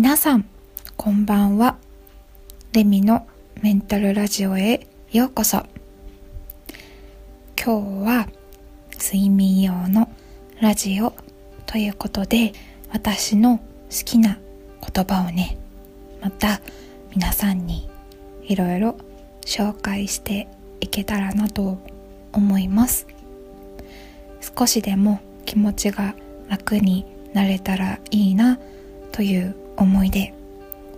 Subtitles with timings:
[0.00, 0.44] 皆さん
[0.96, 1.76] こんばんは。
[2.70, 3.26] レミの
[3.62, 5.66] メンタルラジオへようこそ。
[7.60, 8.28] 今日は
[8.92, 10.08] 睡眠用の
[10.60, 11.14] ラジオ
[11.66, 12.52] ということで
[12.92, 13.64] 私の好
[14.04, 14.38] きな
[14.94, 15.58] 言葉をね
[16.22, 16.60] また
[17.10, 17.90] 皆さんに
[18.44, 18.96] いろいろ
[19.40, 20.46] 紹介して
[20.78, 21.76] いけたらなと
[22.32, 23.08] 思います。
[24.56, 26.14] 少しでも気持ちが
[26.48, 27.04] 楽に
[27.34, 28.60] なれたらいいな
[29.10, 30.34] という思いで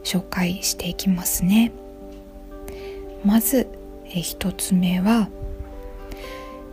[0.02, 1.73] 紹介していきますね。
[3.24, 3.68] まず
[4.06, 5.28] え一つ目は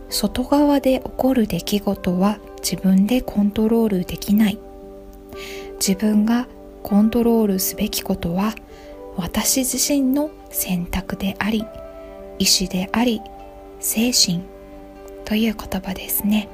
[0.08, 4.58] 外側で起こる出来事は自分でコントロールできない。
[5.78, 6.48] 自分が
[6.82, 8.54] コントロールすべきことは
[9.16, 11.64] 私自身の選択であり
[12.38, 13.20] 意志であり
[13.78, 14.42] 精神
[15.24, 16.48] という言葉ですね。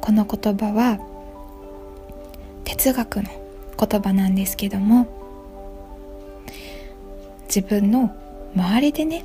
[0.00, 0.98] この言葉は
[2.64, 3.30] 哲学の
[3.78, 5.06] 言葉なんですけども
[7.46, 8.14] 自分の
[8.54, 9.24] 周りでね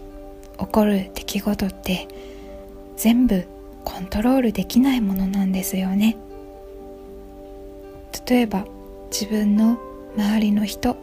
[0.58, 2.08] 起こる出来事って
[2.98, 3.48] 全部
[3.86, 6.18] コントロールできないものなんですよね。
[8.28, 8.66] 例えば
[9.10, 9.80] 自分の
[10.16, 10.98] 周りの人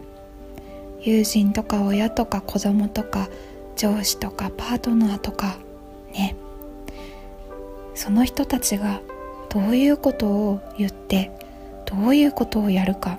[1.00, 3.28] 友人とか親とか子供とか
[3.76, 5.56] 上司とかパートナーとか
[6.12, 6.36] ね
[7.94, 9.00] その人たちが
[9.48, 11.30] どういうことを言って
[11.86, 13.18] どういうことをやるか。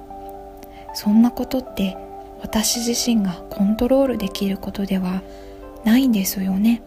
[0.98, 1.96] そんなことって
[2.42, 5.22] 私自身がコントロールできることでは
[5.86, 6.82] ないんですよね。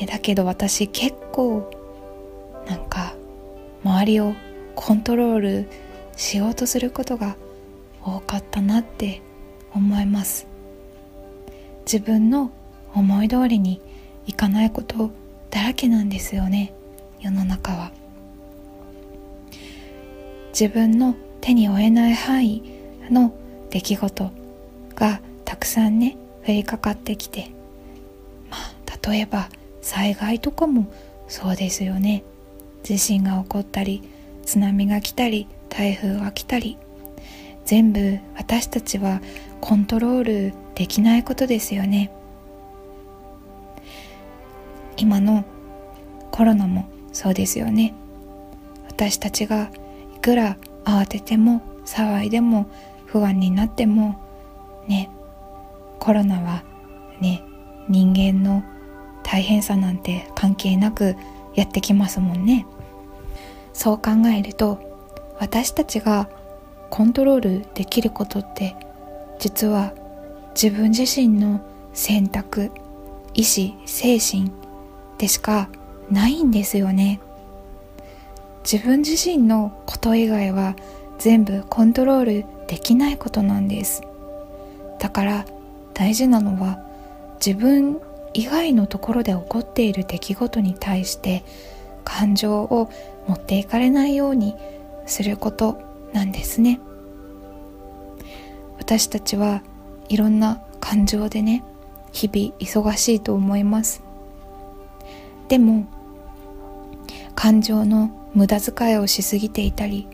[0.00, 1.68] えだけど私結構
[2.68, 3.16] なんか
[3.82, 4.34] 周りを
[4.76, 5.68] コントロール
[6.14, 7.34] しようとすることが
[8.04, 9.20] 多かったなって
[9.74, 10.46] 思います。
[11.86, 12.52] 自分の
[12.94, 13.82] 思い通りに
[14.28, 15.10] いかないこと
[15.50, 16.72] だらけなんですよね
[17.20, 17.90] 世の中は。
[20.52, 22.62] 自分の手に負えない範囲
[23.10, 23.34] の
[23.70, 24.30] 出来事
[24.94, 26.16] がたくさんね
[26.46, 27.50] 降りかかってきて
[28.50, 29.48] まあ例えば
[29.80, 30.92] 災害とかも
[31.28, 32.24] そうですよね。
[32.82, 34.02] 地震が起こったり
[34.44, 36.76] 津波が来たり台風が来たり
[37.64, 39.20] 全部私たちは
[39.60, 42.10] コントロールできないことですよね。
[44.96, 45.44] 今の
[46.30, 47.94] コロナもそうですよね。
[48.88, 49.70] 私たちが
[50.16, 52.70] いくら慌てても騒いでも
[53.06, 54.20] 不安になっても
[54.86, 55.10] ね
[55.98, 56.62] コロナは
[57.20, 57.42] ね
[57.88, 58.62] 人間の
[59.22, 61.16] 大変さなんて関係なく
[61.54, 62.66] やってきますもんね。
[63.72, 64.78] そう考えると
[65.38, 66.28] 私たちが
[66.90, 68.76] コントロールできることって
[69.38, 69.94] 実は
[70.54, 71.60] 自分自身の
[71.92, 72.70] 選択
[73.34, 74.52] 意志精神
[75.18, 75.68] でしか
[76.10, 77.20] ないんですよね。
[78.70, 80.76] 自分自身のこと以外は
[81.18, 84.00] 全部コントロールできないことなんです。
[85.00, 85.44] だから
[85.92, 86.80] 大事なのは
[87.44, 88.00] 自分
[88.32, 91.42] 以外のところで起こっている出来事に対して
[92.04, 92.88] 感情を
[93.26, 94.54] 持っていかれないように
[95.04, 95.82] すること
[96.12, 96.78] なんですね。
[98.78, 99.64] 私たちは
[100.08, 101.64] いろんな感情でね
[102.12, 104.00] 日々忙しいと思います。
[105.48, 105.86] でも
[107.34, 110.06] 感情の無駄遣いをしすぎていたり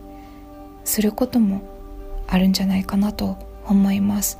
[0.84, 1.62] することも
[2.27, 4.38] あるんじゃないかなと思います。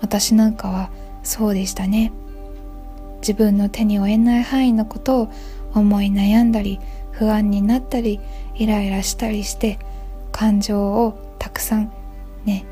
[0.00, 0.90] 私なんかは
[1.22, 2.12] そうでしたね。
[3.20, 5.32] 自分の手に負えない範囲のことを
[5.74, 8.20] 思い悩んだり不安になったり
[8.54, 9.78] イライラしたりして
[10.30, 11.92] 感情をたくさん
[12.44, 12.64] ね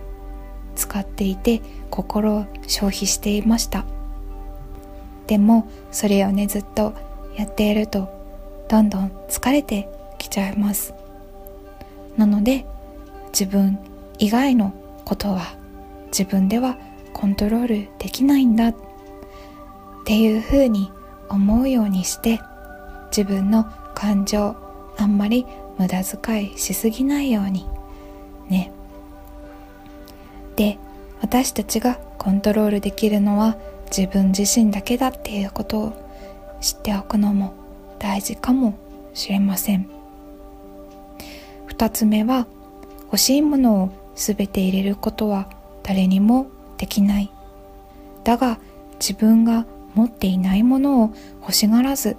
[0.77, 1.61] 使っていて
[1.91, 3.85] 心を消費していました。
[5.27, 6.95] でもそれをねずっと
[7.37, 8.16] やっていると
[8.69, 9.89] どんどん疲れて
[10.19, 10.95] きちゃいます。
[12.17, 12.67] なので
[13.29, 13.79] 自分
[14.19, 14.73] 以外の
[15.05, 15.55] ことは
[16.07, 16.77] 自分では
[17.13, 18.69] コントロールできないんだ。
[18.69, 18.75] っ
[20.05, 20.91] ていうふうに
[21.29, 22.41] 思うようにして
[23.11, 24.57] 自分の感情
[24.97, 25.47] あんまり
[25.79, 27.67] 無駄遣いしすぎないように。
[28.49, 28.73] ね。
[30.57, 30.79] で
[31.21, 33.57] 私たちがコントロールできるのは
[33.97, 35.93] 自分自身だけだっていうことを
[36.61, 37.55] 知っておくのも
[37.99, 38.75] 大事かも
[39.15, 39.89] しれません。
[41.69, 42.47] 2つ目は
[43.05, 45.49] 欲しいものを全て入れることは
[45.83, 46.47] 誰にも
[46.79, 47.31] できない。
[48.25, 48.59] だが
[48.99, 52.17] 自分が持っていないものを欲しがらず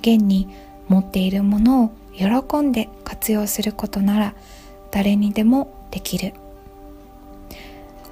[0.00, 0.48] 現に
[0.88, 4.34] 持っているものを喜んで活用することなら
[4.90, 6.34] 誰にでもできる。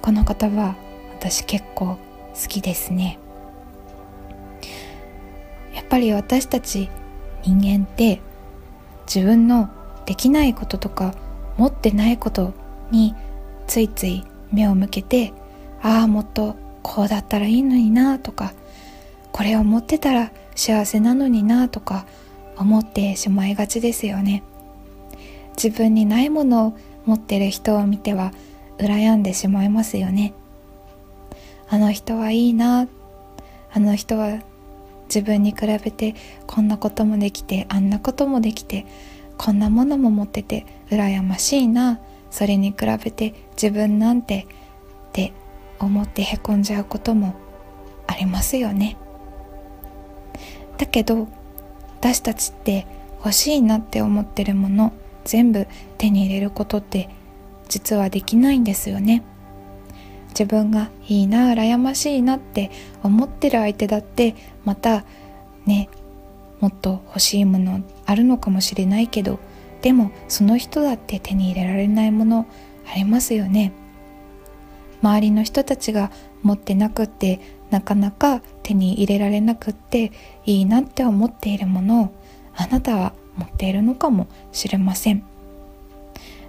[0.01, 0.75] この言葉
[1.19, 1.97] 私結構
[2.33, 3.19] 好きですね。
[5.73, 6.89] やっぱり私たち
[7.43, 8.21] 人間って
[9.05, 9.69] 自分の
[10.05, 11.13] できないこととか
[11.57, 12.53] 持ってないこと
[12.91, 13.15] に
[13.67, 15.33] ついつい目を向けて
[15.81, 18.53] ああもっとこうだったらいいのになとか
[19.31, 22.05] これを持ってたら幸せなのになとか
[22.57, 24.43] 思ってしまいがちですよね。
[25.55, 28.31] 自分にないものを持ってる人を見ては
[28.77, 30.33] 羨んでしまいますよね。
[31.67, 32.87] あの人はいいな。
[33.73, 34.39] あの人は
[35.13, 36.15] 自分に比べて
[36.47, 38.87] こんなこともできてあんなこともできて
[39.37, 41.99] こんなものも持ってて羨ましいな。
[42.31, 44.47] それに比べて自分なんて
[45.09, 45.33] って
[45.79, 47.35] 思ってへこんじゃうことも
[48.07, 48.97] ありますよね。
[50.79, 51.27] だけど
[51.99, 52.87] 私たちって
[53.19, 54.93] 欲しいなって思ってるもの
[55.25, 55.67] 全部
[55.99, 57.07] 手に入れることって
[57.69, 59.23] 実はできないんですよね。
[60.33, 62.71] 自分がいいな羨ましいなって
[63.03, 64.35] 思ってる相手だって
[64.65, 65.05] また
[65.65, 65.89] ね
[66.59, 69.39] もっと欲しいものあるのかもしれないけど
[69.81, 72.47] でもその人だって手に入れられないもの
[72.91, 73.73] ありますよね。
[75.01, 80.13] 周りの人たちが持ってなくってなかなか手に入れられなくって
[80.45, 82.13] いいなって思っているものを
[82.55, 85.23] あなたは持っているのかもしれません。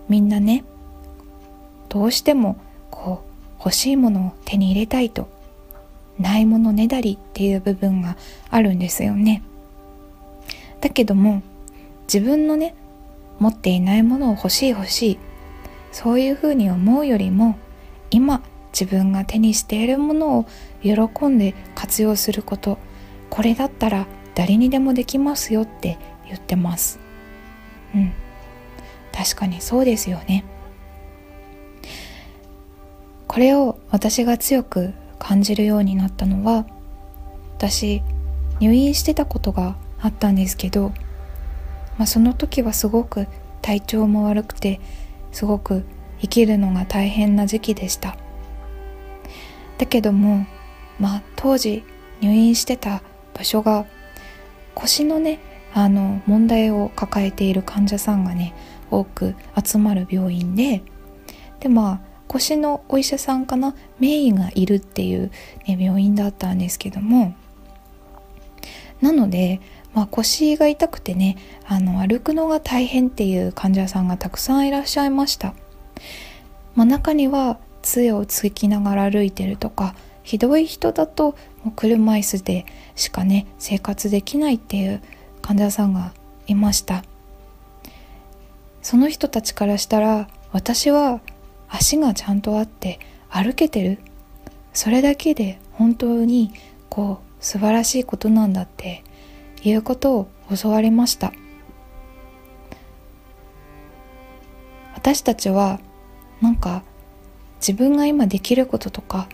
[0.09, 0.65] みんなね
[1.89, 2.57] どうしても
[3.65, 5.29] 欲しいものを手に入れたいと
[6.19, 8.17] ないものねだりっていう部分が
[8.51, 9.43] あるんですよね。
[10.81, 11.43] だけども
[12.03, 12.75] 自分のね
[13.39, 15.19] 持っていないものを欲しい欲しい
[15.93, 17.57] そういうふうに思うよりも
[18.11, 20.47] 今自分が手にしているものを
[20.83, 22.79] 喜んで活用すること
[23.31, 26.99] これだったら誰にでもできますよって言ってます。
[27.95, 28.13] うん。
[29.13, 30.45] 確かにそうですよね。
[33.35, 36.67] これを私が強く感じるようになったのは
[37.57, 38.01] 私
[38.61, 40.91] 入院してたことがあったんですけど、
[41.99, 43.27] まあ、その時はすごく
[43.61, 44.81] 体調も悪くて
[45.33, 45.85] すごく
[46.21, 48.17] 生きるのが大変な時期でした。
[49.79, 50.47] だけども
[51.01, 51.83] まあ当時
[52.21, 53.03] 入院してた
[53.37, 53.85] 場所が
[54.77, 55.41] 腰のね
[55.73, 58.55] あの問題を抱えている患者さんがね
[58.93, 60.85] 多く集まる病院で
[61.59, 63.75] でまあ腰のお医者さんかな？
[64.01, 65.31] 名医がいるっていう、
[65.67, 67.35] ね、病院だったんですけども。
[69.01, 69.61] なので、
[69.93, 71.37] まあ、腰が痛くてね
[71.67, 75.55] あの歩くのが大変っていう患者さんがたくさんいらっしゃいました、
[76.75, 82.65] まあ、中には杖をつきながら歩いてるとかひどい人だともう車椅子で
[82.97, 85.03] しかね生活できないっていう
[85.43, 86.15] 患者さんが
[86.47, 87.05] いました。
[88.81, 91.21] その人たちからしたら私は
[91.75, 93.99] 足がちゃんとあって歩けてる。
[94.73, 96.53] それだけで本当に
[96.89, 99.03] こう素晴らしいことなんだって
[99.65, 101.33] いうことを教わりました。
[104.95, 105.81] 私たちは
[106.41, 106.85] なんか
[107.57, 109.29] 自分が今できることとか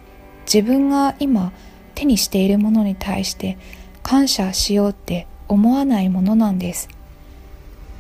[0.46, 1.52] 自分が今
[1.94, 3.58] 手にしているものに対して
[4.02, 6.88] 感謝しようって思わないものなんです。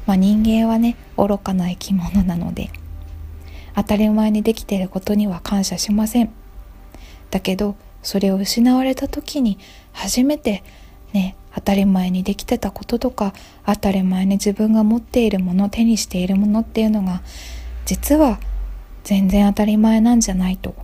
[0.06, 2.70] まあ人間はね愚かな生き物なので。
[3.74, 6.32] 当たり前にできていることには感謝しません。
[7.30, 9.58] だけどそれを失われた時に
[9.92, 10.62] 初めて
[11.12, 13.34] ね当たり前にできてたこととか
[13.66, 17.22] 当たり前に自分が持っているもの手にしているものっていうのが
[17.86, 18.38] 実は
[19.04, 20.74] 全然当たり前なんじゃないと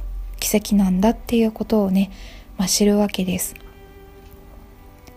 [0.41, 2.11] 奇跡なんだっていうことをね、
[2.59, 3.55] まあ、知るわけです。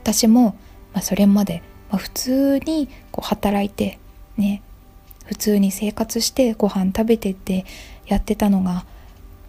[0.03, 0.55] 私も、
[0.93, 3.99] まあ、それまで、まあ、普通にこう働いて
[4.38, 4.61] ね
[5.29, 7.63] 普通に生活してご飯食べてって
[8.07, 8.88] やってたのが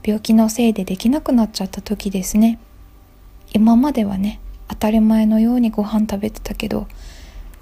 [0.04, 2.58] 病気のせいでできなくなっちゃった時ですね。
[3.54, 6.86] 今まではね当たり前のようにご飯食べてたけど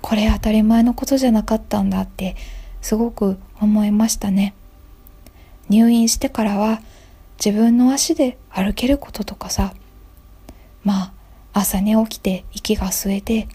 [0.02, 2.34] これ当たり前のことじゃなかったんだって
[2.82, 4.52] すごく思いましたね。
[5.68, 6.80] 入院してからは
[7.38, 9.74] 自分の足で歩けることとかさ
[10.82, 11.12] まあ
[11.52, 13.46] 朝寝起きて息が吸えて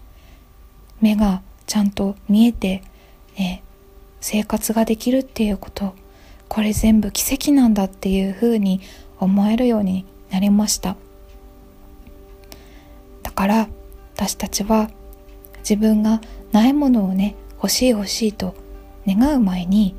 [1.02, 2.82] 目がちゃんと見えて
[3.36, 3.62] ね
[4.26, 5.94] 生活ができるっていうこと。
[6.48, 8.80] これ全部奇跡なんだっていうふうに
[9.20, 10.96] 思えるようになりました。
[13.22, 13.68] だから
[14.14, 14.88] 私たちは
[15.58, 18.54] 自分がないものをね欲しい欲しいと
[19.06, 19.94] 願う前に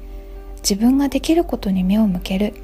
[0.58, 2.56] 自分ができることに目を向ける。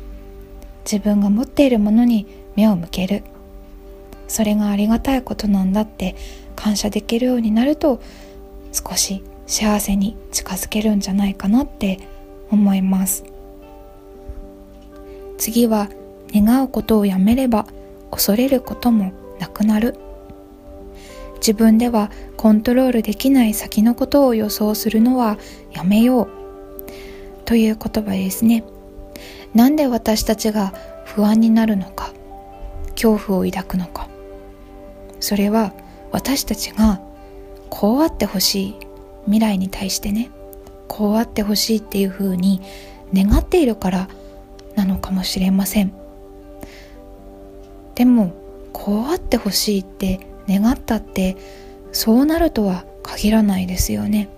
[0.84, 2.25] 自分が持っているものに
[2.56, 3.22] 目を向ける。
[4.27, 6.15] それがありがたいことなんだって
[6.56, 8.01] 感謝できるようになると
[8.74, 12.00] 少し幸せに近づけるんじゃないかなって
[12.51, 13.25] 思います。
[15.38, 15.89] 次は
[16.34, 17.67] 願うことをやめれば
[18.12, 19.98] 恐れることもなくなる。
[21.39, 25.38] 自分ではコントロールできない先のことを予想するのは
[25.74, 26.29] やめよう。
[27.43, 28.63] という言葉ですね。
[29.53, 32.13] なんで私たちが不安になるのか。
[32.91, 34.08] 恐怖を抱くのか。
[35.20, 35.74] それは
[36.13, 37.01] 私たちが
[37.70, 38.75] こうあってほしい
[39.25, 40.30] 未来に対してね
[40.88, 42.62] こうあってほしいっていうふうに
[43.13, 44.10] 願っているから
[44.75, 45.94] なのかもしれません。
[47.96, 48.34] でも
[48.74, 51.38] こうあってほしいって願ったって
[51.92, 54.30] そうなるとは限らないですよね。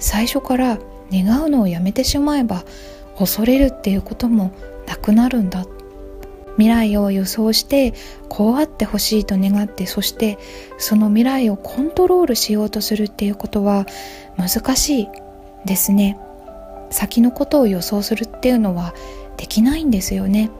[0.00, 0.78] 最初から
[1.12, 2.64] 願うのをやめてしまえば
[3.18, 4.52] 恐れるっていうことも
[4.86, 5.66] なくなるんだ
[6.58, 7.94] 未来を予想して
[8.28, 10.38] こうあってほしいと願ってそして
[10.76, 13.86] その未来をコントロールしようとするっていうことは
[14.36, 15.08] 難しい
[15.64, 16.18] ですね。
[16.90, 18.94] 先のことを予想するっていうのは
[19.36, 20.50] できないんですよね。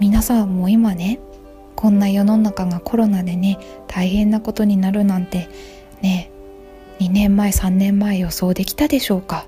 [0.00, 1.18] 皆さんも今ね
[1.76, 5.48] こんな世の中がコロナでね大変なことになるなんて
[6.00, 6.30] ね
[7.00, 9.44] 2年前3年前予想できたでしょうか？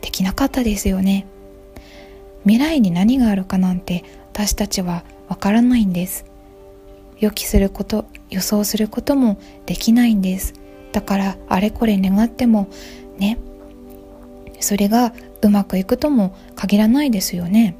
[0.00, 1.26] できなかったですよね。
[2.42, 6.24] 未来に何があるかなんて私たちはわからないんです。
[7.18, 10.54] 予期すること予想することもできないんです。
[10.92, 12.68] だからあれこれ願っても
[13.18, 13.38] ね。
[14.60, 17.76] それがうまくいくとも限らないですよね。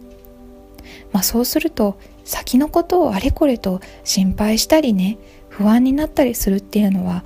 [1.12, 7.24] まあそうすると先のことをあれこれと心配したりね不安になったりするっていうのは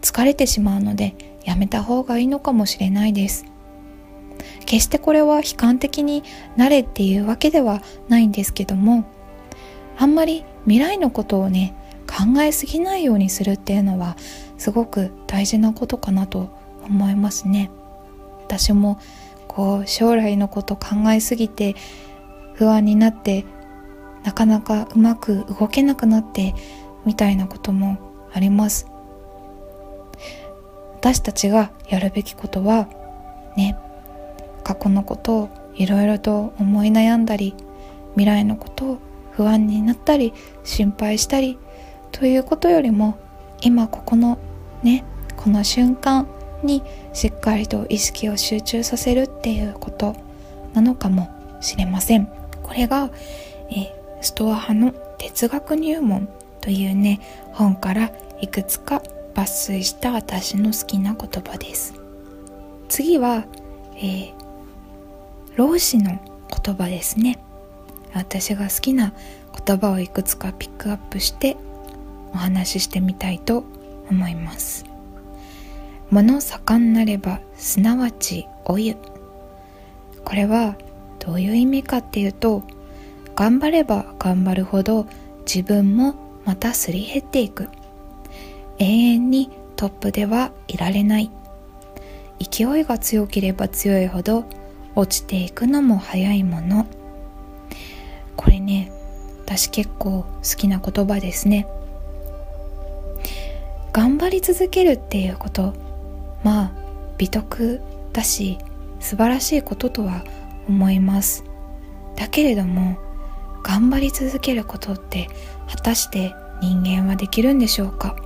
[0.00, 3.44] 疲れてしまうのでやめた方がいいのかもしれないです。
[4.68, 6.22] 決してこれは悲観的に
[6.56, 9.10] なれっていうわけではないんですけども
[9.96, 11.74] あんまり未来のことをね
[12.06, 14.18] 考えすぎないようにするっていうのは
[14.58, 16.50] すごく大事なことかなと
[16.82, 17.70] 思いますね。
[18.44, 19.00] 私も
[19.46, 21.74] こう将来のこと考えすぎて
[22.52, 23.46] 不安になって
[24.22, 26.54] なかなかうまく動けなくなって
[27.06, 27.96] みたいなことも
[28.34, 28.86] あります。
[30.96, 32.86] 私たちがやるべきことは
[33.56, 33.78] ね
[34.68, 37.54] 過去のことをいろいろと思い悩んだり
[38.16, 38.98] 未来のことを
[39.30, 41.58] 不安になったり心配したり
[42.12, 43.18] ということよりも
[43.62, 44.38] 今ここの
[44.82, 45.04] ね
[45.38, 46.28] この瞬間
[46.62, 46.82] に
[47.14, 50.14] しっかりと意識を集中させるっていうこと
[50.74, 51.30] なのかも
[51.62, 52.26] しれません。
[52.62, 53.10] これが、
[53.70, 56.28] えストア派の哲学入門
[56.60, 57.20] というね
[57.52, 58.10] 本から
[58.42, 59.02] いくつか
[59.34, 61.94] 抜粋した私の好きな言葉です。
[62.88, 63.46] 次は、
[63.96, 64.37] えー、
[65.58, 66.20] 老子の
[66.64, 67.36] 言葉ですね。
[68.14, 69.12] 私が好きな
[69.66, 71.56] 言葉をいくつかピックアップして
[72.32, 73.64] お話ししてみたいと
[74.08, 74.84] 思います。
[76.10, 78.94] 物盛んなればすなわちお湯
[80.24, 80.76] これは
[81.18, 82.62] どういう意味かっていうと
[83.34, 85.08] 頑張れば頑張るほど
[85.40, 87.68] 自分もまたすり減っていく。
[88.78, 91.32] 永遠にトップではいられない。
[92.38, 94.44] 勢いが強ければ強いほど
[94.98, 96.84] 落ちていくのも早いもの。
[98.34, 98.90] これね
[99.44, 101.68] 私結構好きな言葉ですね。
[103.92, 105.72] 頑張り続けるっていうこと。
[106.42, 106.72] まあ
[107.16, 107.80] 美徳
[108.12, 108.58] だし
[108.98, 110.24] 素晴らしいこととは
[110.68, 111.44] 思います。
[112.16, 112.98] だけれども
[113.62, 115.28] 頑張り続けることって
[115.68, 118.16] 果たして人間はできるんでしょうか？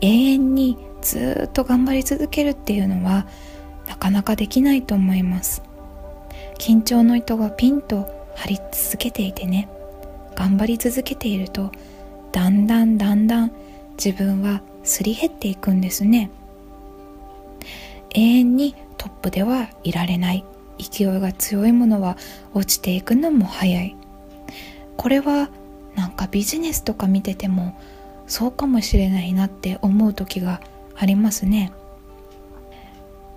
[0.00, 3.28] 永遠にずっと頑張り続けるっていうのは
[3.88, 5.62] なかなかできないと思います。
[6.58, 9.68] 緊張の糸がピンと張り続けていてね
[10.34, 11.70] 頑張り続けていると
[12.32, 13.52] だんだんだんだん
[13.96, 16.30] 自分はすり減っていくんですね。
[18.10, 20.44] 永遠にトップではいられない。
[20.78, 22.18] 勢いが強いものは
[22.52, 23.96] 落ちていくのも早い。
[24.96, 25.48] これは
[25.94, 27.78] なんかビジネスとか見てても
[28.26, 30.60] そうかもしれないなって思う時が
[30.94, 31.72] ありますね。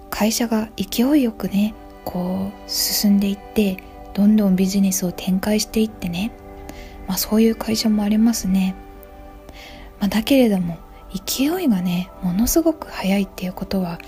[0.10, 1.74] 会社が勢いよくね
[2.06, 6.32] こう進んでいってどんどんビジネスを展開していってね
[7.08, 8.75] まあそういう会社もありますね、
[10.00, 10.78] まあ、だけれども
[11.13, 14.00] 勢いがねものすごく速いっていうことは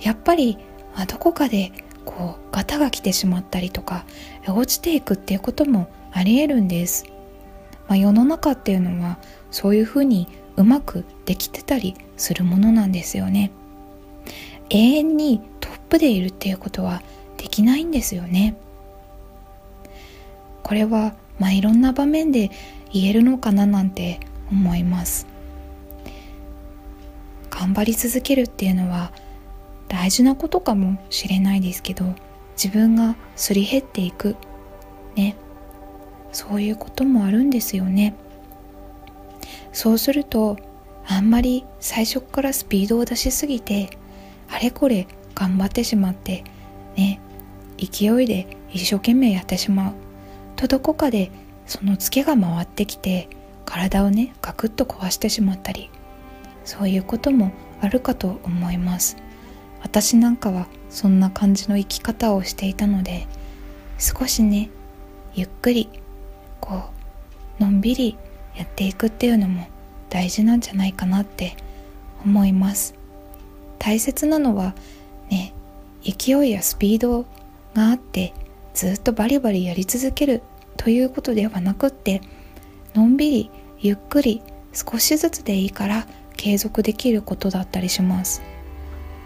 [0.00, 0.58] やっぱり、
[0.96, 1.72] ま、どこかで
[2.04, 4.04] こうガタが来てしまったりとか
[4.46, 7.06] 落ちていくっていうこともありえるんです、
[7.88, 9.18] まあ、世の中っていうのは
[9.50, 13.52] そういうふうにうまくできてたりするものなんですよね。
[14.74, 17.02] 永遠にトップでいるっていうことは
[17.36, 18.56] できないんですよね。
[20.62, 22.50] これはまあいろんな場面で
[22.90, 25.26] 言えるのかななんて思います。
[27.50, 29.12] 頑張り続けるっていうのは
[29.88, 32.06] 大事なことかもしれないですけど
[32.56, 34.36] 自分がすり減っていく。
[35.16, 35.36] ね。
[36.32, 38.14] そういうこともあるんですよね。
[39.74, 40.56] そうすると
[41.04, 43.98] あんまり最初からスピードを出しすぎて
[44.52, 46.44] あれこれ頑張ってしまって
[46.96, 47.20] ね
[47.78, 49.92] 勢いで一生懸命やってしまう。
[50.56, 51.30] とどこかで
[51.66, 53.28] そのツケが回ってきて
[53.64, 55.90] 体をねガクッと壊してしまったり
[56.64, 59.16] そういうこともあるかと思います。
[59.82, 63.26] 私なんかはそんな感じの生き方をしていたので
[63.98, 64.70] 少しね
[65.34, 65.88] ゆっくり
[66.60, 66.84] こ
[67.58, 68.16] うのんびり
[68.54, 69.66] やっていくっていうのも
[70.08, 71.56] 大事なんじゃないかなって
[72.24, 73.01] 思います。
[73.82, 74.76] 大切なのは
[75.28, 75.52] ね
[76.04, 77.26] 勢いやスピード
[77.74, 78.32] があって
[78.74, 80.40] ずっとバリバリやり続ける
[80.76, 82.20] ということではなくって
[82.94, 84.40] のんびりゆっくり
[84.72, 88.40] 少しずつでいいから継続できることだったりします。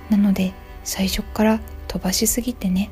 [0.08, 2.90] なので最初から飛ばしすぎてね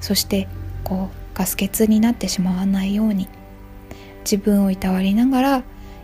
[0.00, 0.48] そして
[0.82, 3.28] こうガス欠になってしまわないように
[4.20, 5.62] 自分をいたわりながら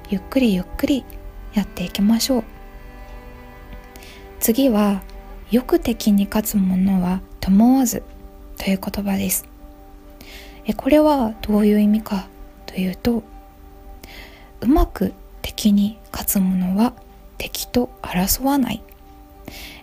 [0.09, 1.05] ゆっくりゆっくり
[1.53, 2.60] やっていきましょう。
[4.41, 5.03] 次は
[5.51, 8.03] よく敵に勝つ者は伴わず
[8.57, 9.47] という言葉です。
[10.65, 12.27] えこれはどういう意味か
[12.65, 13.23] というと
[14.63, 16.95] うまく敵に勝つ者は
[17.37, 18.83] 敵と争わない。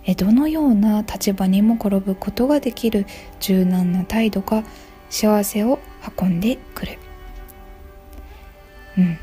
[0.04, 3.06] えどのような立場にも転ぶことができる
[3.38, 4.64] 柔軟な態度が
[5.08, 5.78] 幸せを
[6.18, 6.98] 運んでくる。
[8.98, 9.18] うん。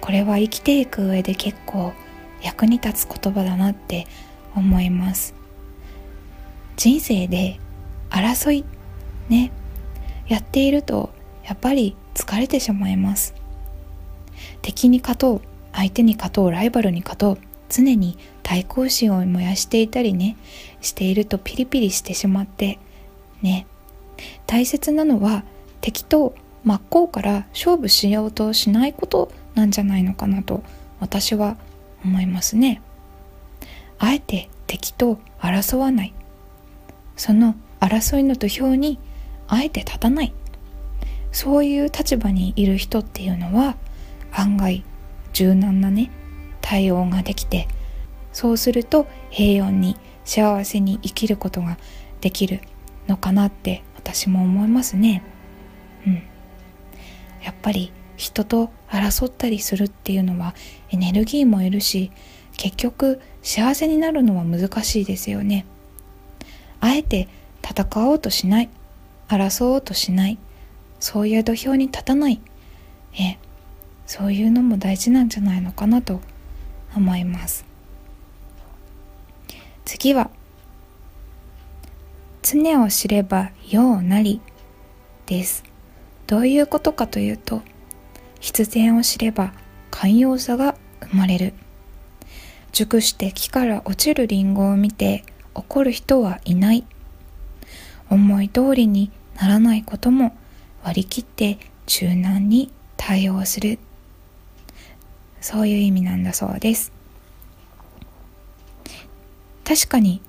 [0.00, 1.92] これは生きていく上で結構
[2.42, 4.06] 役に立つ言葉だなって
[4.56, 5.34] 思います。
[6.76, 7.60] 人生で
[8.10, 8.64] 争い
[9.28, 9.52] ね
[10.26, 11.10] やっていると
[11.44, 13.34] やっぱり疲れてしまいます。
[14.62, 15.40] 敵に勝とう
[15.72, 20.36] 相手に勝とうライバルに勝とう常に対抗心を燃やしていたりね
[20.80, 22.78] しているとピリピリしてしまって
[23.42, 23.66] ね
[24.46, 25.44] 大切なのは
[25.80, 26.34] 敵と
[26.64, 30.62] 真っ向から勝負しようとしないことなんじゃないのかなと
[31.00, 31.56] 私は
[32.04, 32.82] 思いますね。
[33.98, 36.14] あえて敵と争わない。
[37.16, 38.98] その争いの土俵に
[39.48, 40.34] あえて立たない。
[41.32, 43.76] そういう立場にいる人っていうのは
[44.32, 44.84] 案外
[45.32, 46.10] 柔軟なね
[46.62, 47.68] 対応ができて
[48.32, 51.76] そうすると平穏に幸せに生きることが
[52.20, 52.60] できる
[53.06, 55.22] のかなって私も思いますね。
[56.06, 56.14] うん。
[57.42, 60.54] やっぱり人と争ったりするっていうのは
[60.90, 62.10] エネルギーもいるし
[62.56, 65.66] 結局幸せになるのは難しいですよね。
[66.80, 67.28] あえて
[67.62, 68.68] 戦おうとしない。
[69.28, 70.36] 争おうとしない。
[70.98, 72.40] そういう土俵に立たない。
[73.14, 73.38] え
[74.04, 76.20] そういうのも大事なんじゃないのかなと
[76.96, 77.64] 思います。
[79.84, 80.28] 次は
[82.42, 84.40] 常を知ればようなり
[85.26, 85.62] です。
[86.26, 87.62] どういうことかというと
[88.40, 89.52] 必然を知れば
[89.92, 90.74] 寛容さが
[91.12, 91.54] 生まれる。
[92.76, 96.84] 熟して木から落ちるリンゴを見て怒る人はいない。
[98.10, 99.10] 思い通りに
[99.40, 100.36] ならないことも
[100.84, 103.78] 割り切って柔軟に対応する。
[105.40, 106.92] そういう意味なんだそうです。
[109.64, 110.20] 確かに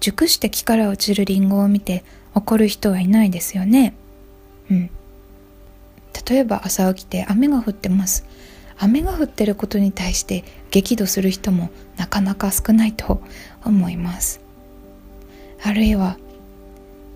[0.00, 3.94] 熟して木から落ちるリンゴを見て怒る人はいないですよね。
[4.70, 4.90] うん。
[6.28, 8.26] 例えば朝起きて雨が降ってます。
[8.76, 13.22] 雨が降ってることに対して激怒する人もなかなか少ないと
[13.64, 14.40] 思います。
[15.62, 16.18] あるいは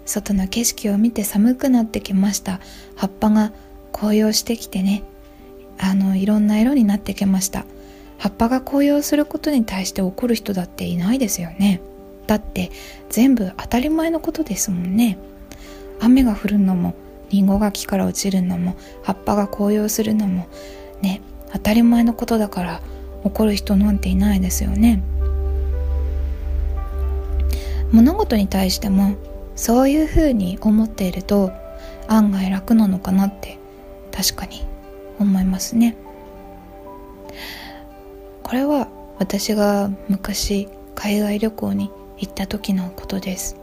[0.05, 2.61] 外の景色を見て寒くなってきました。
[2.97, 3.53] 葉っぱが
[3.93, 5.03] 紅葉してきてね。
[5.79, 7.65] あのいろんな色になってきました。
[8.19, 11.81] 葉っぱが紅葉することに対して怒る人だっていないですよね。
[12.27, 12.71] だって
[13.11, 15.19] 全部当たり前のことですもんね。
[16.01, 16.95] 雨が降るのも
[17.31, 20.49] リンゴが木から落ちるのも葉っぱが紅葉するのも
[21.01, 22.81] ね当たり前のことだから
[23.25, 25.03] 怒る人なんていないですよね。
[27.93, 29.15] 物事に対しても
[29.55, 31.53] そういうふうに思っていると
[32.09, 33.59] 案外楽なのかなって
[34.11, 34.65] 確かに
[35.19, 35.97] 思いますね。
[38.43, 43.57] これは私が昔海外旅行に行った時のことです。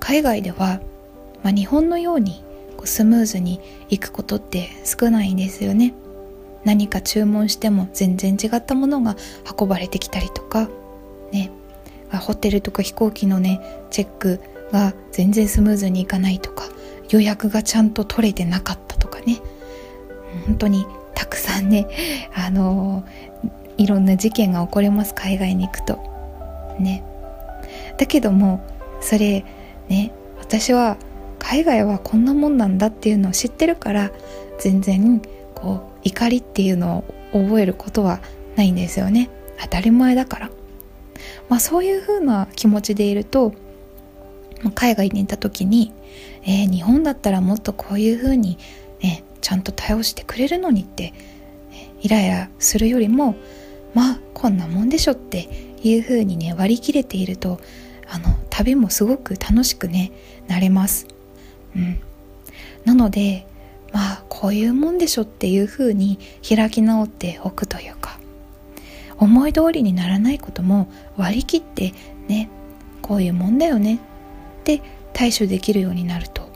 [0.00, 0.80] 海外では、
[1.42, 2.42] まあ、日本のように
[2.84, 5.94] スムーズに行くことって少ないんですよね。
[6.64, 9.16] 何か注文しても全然違ったものが
[9.58, 10.68] 運ばれてきたりとか
[11.32, 11.50] ね。
[12.10, 14.40] ホテルとか飛行機のねチェック
[14.72, 16.64] が全然スムーズにいかないとか
[17.10, 19.40] 予約がちゃんと取れてなかったとかね。
[20.46, 23.04] 本当にたくさんねあの
[23.76, 25.98] いろんな事件が起こります海外に行くと。
[26.78, 27.02] ね。
[27.98, 28.60] だけども
[29.00, 29.44] それ
[29.88, 30.96] ね私は
[31.38, 34.10] 海外はこんなもんなんだっていうのを知ってるから
[34.58, 35.22] 全然
[35.54, 38.20] こう怒りっていうのを覚えることは
[38.56, 39.30] ないんですよね。
[39.60, 40.50] 当たり前だから。
[41.48, 43.52] まあそういう風な気持ちでいると
[44.74, 45.92] 海外にいた時に、
[46.42, 48.58] えー、日本だったらもっとこういう風に
[49.00, 51.12] ねちゃんと対応してくれるのにって、
[52.00, 53.36] イライラするよりも
[53.94, 55.48] まあこんなもんでしょって
[55.82, 57.60] いう風にね割り切れていると
[58.08, 60.12] あの旅もすごく楽しくね
[60.48, 61.06] なれます。
[61.76, 62.00] うん、
[62.84, 63.46] なので
[63.92, 68.18] まあこういうもんでしょっていう風に開き直っておくというか
[69.18, 71.92] 思い通りにならないことも割り切って
[72.28, 72.48] ね
[73.02, 73.98] こういうもんだよねっ
[74.64, 76.48] て対処できるようになると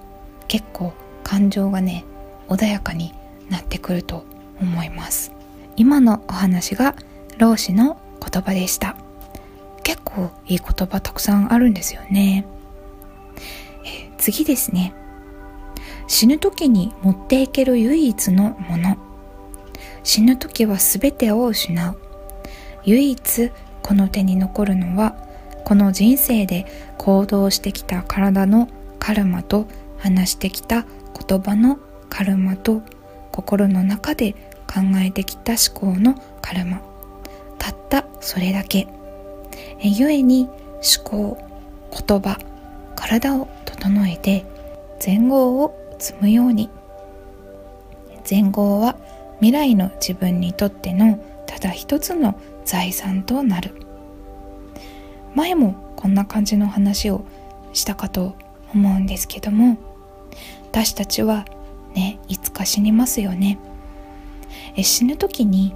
[0.49, 0.92] 結構
[1.25, 2.05] 感情がね
[2.49, 3.14] 穏やかに
[3.49, 4.25] なってくると
[4.61, 5.33] 思います。
[5.77, 6.95] 今のお話が
[7.38, 8.97] 老子の言葉でした。
[9.83, 12.47] 結構いい言葉たくさんあるんですよね、
[14.18, 14.95] 次ですね。
[16.12, 18.98] 死ぬ時に持っていける唯一のもの。
[20.05, 21.96] 死ぬ時は全てを失う。
[22.85, 23.51] 唯一
[23.83, 25.16] この手に残るのは
[25.64, 26.66] この人生で
[26.98, 30.85] 行動してきた体のカルマと話してきた
[31.27, 31.79] 言葉の
[32.11, 32.83] カルマと
[33.33, 34.33] 心の中で
[34.66, 36.83] 考えてきた思考のカルマ。
[37.59, 38.87] たったそれだけ。
[39.81, 40.51] え故に
[40.98, 41.38] 思考
[41.90, 42.38] 言葉
[42.96, 44.44] 体を整えて
[45.03, 46.68] 前後を積むように。
[48.28, 48.96] 前後は
[49.36, 53.72] 未来の自分にとってのただ一つの財産となる。
[55.36, 57.24] 前もこんな感じの話を
[57.72, 58.34] したかと
[58.74, 59.78] 思うんですけども
[60.70, 61.46] 私たちは
[61.94, 63.58] ねいつか死にますよね。
[64.76, 65.72] え死ぬ時に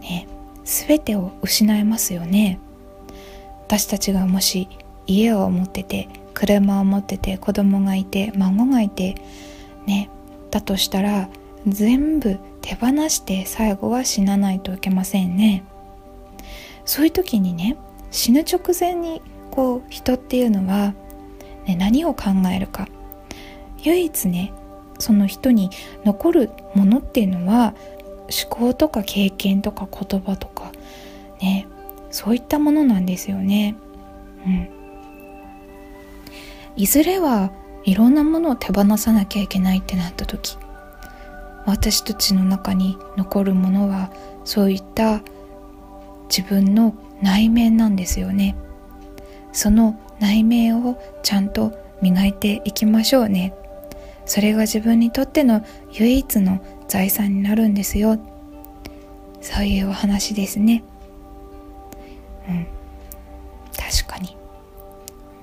[0.00, 0.28] ね
[0.64, 2.60] 全てを失いますよね。
[3.66, 4.68] 私たちがもし
[5.08, 9.16] 家を持ってて車を持ってて子供がいて孫がいて
[9.86, 10.10] ね。
[10.50, 11.28] だとしたら
[11.66, 15.64] 全部手放して最後は死なないといけませんね。
[16.84, 17.76] そういう時にね
[18.10, 19.20] 死ぬ直前に
[19.50, 20.94] こう人っていうのは、
[21.66, 22.88] ね、何を考えるか。
[23.82, 24.52] 唯一ね
[24.98, 25.70] その人に
[26.04, 27.74] 残るものっていうのは
[28.48, 30.72] 思考とか経験とか言葉とか
[31.40, 31.66] ね
[32.10, 33.76] そういったものなんですよね。
[34.46, 34.68] うん、
[36.76, 37.50] いずれは
[37.86, 40.58] いろんなものを手放さなきゃいけないってなった時
[41.64, 44.10] 私たちの中に残るものは
[44.44, 45.22] そういった
[46.28, 48.56] 自分の内面なんですよね。
[49.52, 51.72] その内面をちゃんと
[52.02, 53.54] 磨いていきましょうね。
[54.26, 58.18] それが自分にとっての唯一の財産になるんですよ。
[59.40, 60.84] そういうお話ですね。
[62.48, 62.66] うん。
[63.76, 64.36] 確かに。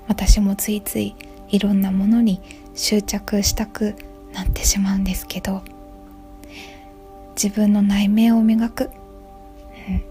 [0.08, 1.16] 私もついつい
[1.54, 2.42] いろんなものに
[2.74, 3.96] 執着したく
[4.34, 5.62] なってしまうんですけど
[7.36, 8.90] 自分の内面を磨く。
[9.88, 10.04] うん。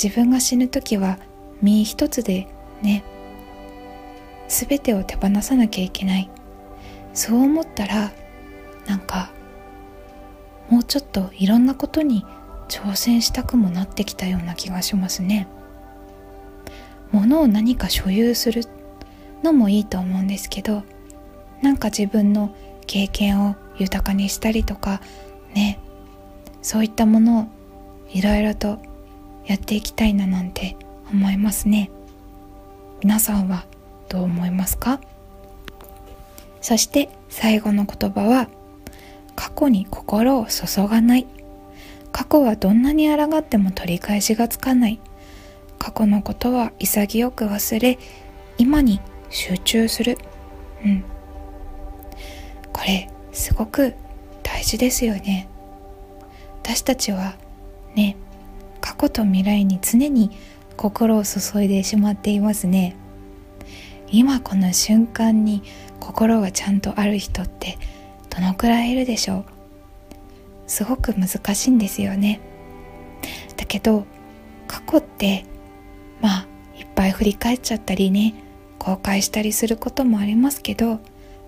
[0.00, 1.18] 自分が死ぬ時は
[1.60, 2.48] 身一つで
[2.82, 3.04] ね
[4.48, 6.28] 全てを手放さなきゃいけない。
[7.14, 8.12] そう思ったら
[8.86, 9.30] なんか
[10.68, 12.24] もうちょっといろんなことに
[12.68, 15.46] 挑戦したくもなってきたような気がしますね。
[17.12, 18.64] 物を何か所有する
[19.42, 20.82] のもいいと思うんですけど
[21.60, 22.54] なんか自分の
[22.86, 25.00] 経験を豊かにしたりとか
[25.54, 25.78] ね
[26.62, 27.46] そういったものを
[28.10, 28.78] いろいろと
[29.46, 30.76] やっていきたいななんて
[31.10, 31.90] 思いますね。
[33.02, 33.66] 皆さんは
[34.08, 35.00] どう思いますか？
[36.60, 38.48] そして最後の言葉は
[39.34, 41.26] 過去に心を注がない。
[42.12, 45.00] 過去はどんなに抗っても取り返しがつかない。
[45.78, 47.98] 過去のことは潔く忘れ
[48.58, 49.00] 今に
[49.32, 50.18] 集中する。
[50.84, 51.04] うん。
[52.72, 53.94] これすごく
[54.42, 55.48] 大事ですよね。
[56.62, 57.34] 私たちは
[57.94, 58.16] ね
[58.80, 60.30] 過去と未来に常に
[60.76, 62.94] 心を注いでしまっていますね。
[64.08, 65.62] 今この瞬間に
[65.98, 67.78] 心がちゃんとある人って
[68.30, 69.44] どのくらいいるでしょう？
[70.66, 72.40] すごく難しいんですよね。
[73.56, 74.04] だけど
[74.66, 75.44] 過去って
[76.20, 78.34] まあいっぱい振り返っちゃったりね
[78.82, 80.98] 後悔したりすることもありますけど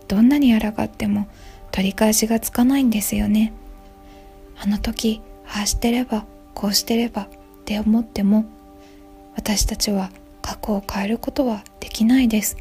[0.07, 1.27] どんなに抗っても
[1.73, 3.53] 取り返しがつかないんですよね。
[4.57, 7.29] あの時ああしてればこうしてればっ
[7.65, 8.45] て思っても
[9.35, 10.11] 私たちは
[10.43, 12.57] 過去を変えることはできないです。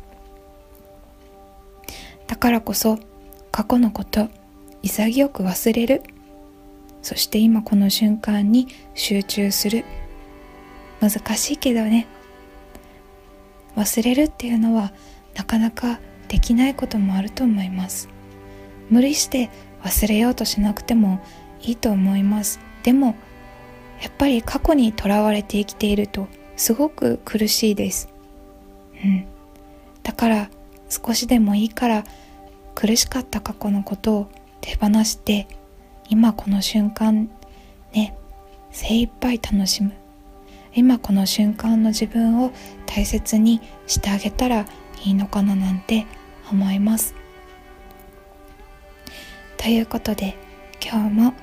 [2.26, 2.98] だからこそ
[3.52, 4.28] 過去のこと
[4.82, 6.02] 潔く忘れる。
[7.04, 9.86] そして今この瞬間に集中する。
[11.00, 12.08] 難しいけどね。
[13.76, 14.94] 忘れるっていうのは
[15.36, 18.10] なかなかできないこともあると思います
[18.90, 19.50] 無理して
[19.84, 21.22] 忘れようとしなくても
[21.62, 23.16] いいと思いますでも
[24.02, 28.10] やっぱり過去にとらわれて生きているとすごく苦しいです。
[29.04, 29.26] うん。
[30.04, 30.50] だから
[30.90, 32.04] 少しでもいいから
[32.76, 35.48] 苦しかった過去のことを手放して
[36.10, 37.30] 今この瞬間
[37.94, 38.18] ね
[38.72, 39.94] 精一杯楽しむ
[40.76, 42.52] 今この瞬間の自分を
[42.86, 44.66] 大切にしてあげたら
[45.06, 46.06] いいのかななんて
[46.52, 47.16] 思います。
[49.58, 50.36] ということで
[50.84, 51.34] 今日も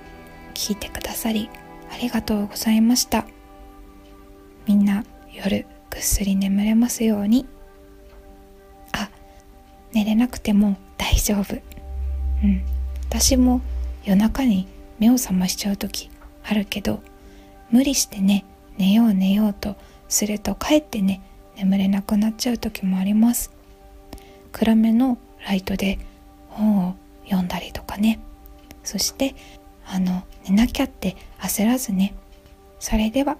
[0.55, 1.49] 聞いてくださり
[1.91, 3.27] ありがとうございました。
[4.67, 7.47] みんな夜ぐっすり眠れますように。
[8.93, 9.11] あ
[9.93, 11.55] 寝れなくても大丈夫。
[12.43, 12.63] うん。
[13.09, 13.61] 私も
[14.05, 14.67] 夜中に
[14.99, 16.11] 目を覚ましちゃう時
[16.45, 17.03] あるけど
[17.71, 18.45] 無理してね
[18.81, 19.77] 寝よう寝ようと
[20.09, 21.21] するとかえってね
[21.57, 23.53] 眠れなくなっちゃう時もあります。
[24.53, 25.99] 暗めのライトで
[26.49, 28.21] 本を読んだりとかね。
[28.83, 29.35] そして
[29.85, 32.15] あの寝なきゃって焦らずね。
[32.79, 33.37] それでは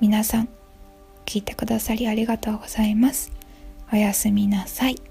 [0.00, 0.48] 皆さん
[1.26, 3.32] 聞いてくださりありがとうございます。
[3.92, 5.09] おやすみなさい。